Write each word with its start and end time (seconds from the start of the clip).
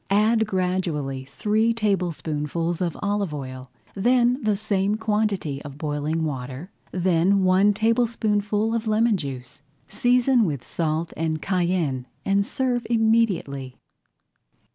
Add 0.09 0.47
gradually 0.47 1.25
three 1.25 1.75
tablespoonfuls 1.75 2.81
of 2.81 2.97
olive 3.03 3.35
oil, 3.35 3.69
then 3.93 4.41
the 4.43 4.57
same 4.57 4.95
quantity 4.95 5.61
of 5.61 5.77
boiling 5.77 6.23
water, 6.25 6.71
then 6.91 7.43
one 7.43 7.71
tablespoonful 7.71 8.73
of 8.73 8.87
lemon 8.87 9.15
juice. 9.15 9.61
Season 9.89 10.43
with 10.43 10.65
salt 10.65 11.13
and 11.15 11.39
cayenne 11.39 12.07
and 12.25 12.47
serve 12.47 12.87
immediately. 12.89 13.75